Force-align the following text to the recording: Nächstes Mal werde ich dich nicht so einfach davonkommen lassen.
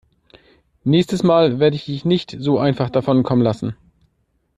Nächstes 0.83 1.21
Mal 1.21 1.59
werde 1.59 1.75
ich 1.75 1.85
dich 1.85 2.05
nicht 2.05 2.35
so 2.39 2.57
einfach 2.57 2.89
davonkommen 2.89 3.43
lassen. 3.43 3.75